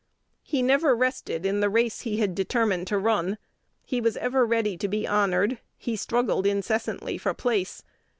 He 0.41 0.63
never 0.63 0.95
rested 0.95 1.45
in 1.45 1.59
the 1.59 1.69
race 1.69 2.01
he 2.01 2.17
had 2.17 2.33
determined 2.33 2.87
to 2.87 2.97
run; 2.97 3.37
he 3.85 4.01
was 4.01 4.17
ever 4.17 4.43
ready 4.43 4.75
to 4.77 4.87
be 4.87 5.05
honored; 5.07 5.59
he 5.77 5.95
struggled 5.95 6.47
incessantly 6.47 7.19
for 7.19 7.35
place. 7.35 7.83